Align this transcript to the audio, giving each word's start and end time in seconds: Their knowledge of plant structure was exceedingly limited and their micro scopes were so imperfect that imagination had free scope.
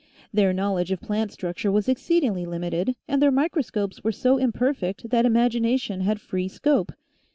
Their 0.33 0.51
knowledge 0.51 0.91
of 0.91 0.99
plant 0.99 1.31
structure 1.31 1.71
was 1.71 1.87
exceedingly 1.87 2.43
limited 2.43 2.95
and 3.07 3.21
their 3.21 3.29
micro 3.29 3.61
scopes 3.61 4.03
were 4.03 4.11
so 4.11 4.39
imperfect 4.39 5.11
that 5.11 5.27
imagination 5.27 6.01
had 6.01 6.19
free 6.19 6.47
scope. 6.47 6.91